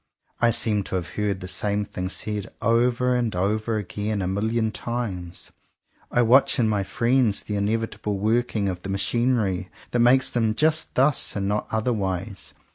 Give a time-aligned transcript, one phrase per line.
[0.39, 4.71] I seem to have heard the same thing said over and over again a million
[4.71, 5.51] times.
[6.09, 10.95] I watch in my friends the inevitable working of the machinery that makes theipi just
[10.95, 12.55] thus and not otherwise.